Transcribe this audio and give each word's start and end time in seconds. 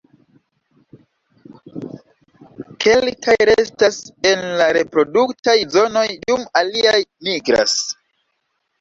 Kelkaj 2.87 3.37
restas 3.51 4.01
en 4.33 4.43
la 4.63 4.71
reproduktaj 4.81 5.59
zonoj, 5.79 6.07
dum 6.29 6.51
aliaj 6.65 6.99
migras. 7.31 7.81